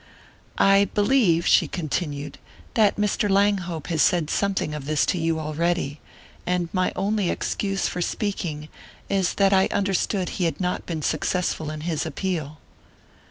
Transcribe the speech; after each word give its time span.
"I 0.57 0.85
believe," 0.95 1.45
she 1.45 1.67
continued, 1.67 2.39
"that 2.73 2.95
Mr. 2.95 3.29
Langhope 3.29 3.85
has 3.89 4.01
said 4.01 4.31
something 4.31 4.73
of 4.73 4.85
this 4.85 5.05
to 5.05 5.19
you 5.19 5.39
already, 5.39 5.99
and 6.43 6.69
my 6.73 6.91
only 6.95 7.29
excuse 7.29 7.87
for 7.87 8.01
speaking 8.01 8.67
is 9.09 9.35
that 9.35 9.53
I 9.53 9.67
understood 9.67 10.29
he 10.29 10.45
had 10.45 10.59
not 10.59 10.87
been 10.87 11.03
successful 11.03 11.69
in 11.69 11.81
his 11.81 12.03
appeal." 12.03 12.57